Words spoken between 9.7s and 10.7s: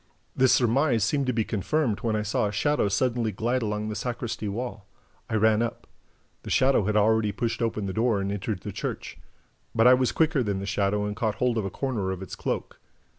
But I was quicker than the